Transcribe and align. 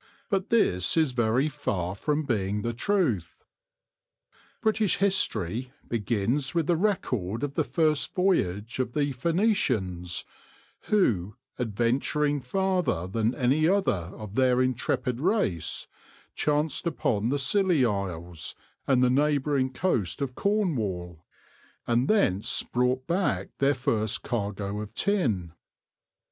* 0.00 0.30
But 0.30 0.48
this 0.50 0.96
is 0.96 1.12
very 1.12 1.48
far 1.48 1.94
from 1.94 2.24
being 2.24 2.62
the 2.62 2.72
truth. 2.72 3.44
British 4.60 4.96
history 4.96 5.70
begins 5.86 6.56
with 6.56 6.66
the 6.66 6.74
record 6.74 7.44
of 7.44 7.54
the 7.54 7.62
first 7.62 8.12
voyage 8.12 8.80
of 8.80 8.94
the 8.94 9.12
Phoenicians, 9.12 10.24
who, 10.86 11.36
adventuring 11.56 12.40
farther 12.40 13.06
than 13.06 13.32
any 13.32 13.68
other 13.68 14.10
of 14.16 14.34
their 14.34 14.60
intrepid 14.60 15.20
race, 15.20 15.86
chanced 16.34 16.84
upon 16.84 17.28
the 17.28 17.38
Scilly 17.38 17.84
Isles 17.86 18.56
and 18.88 19.04
the 19.04 19.08
neighbouring 19.08 19.72
coast 19.72 20.20
of 20.20 20.34
Cornwall, 20.34 21.24
and 21.86 22.08
thence 22.08 22.64
brought 22.64 23.06
back 23.06 23.50
their 23.58 23.74
first 23.74 24.24
cargo 24.24 24.80
of 24.80 24.92
tin. 24.94 25.52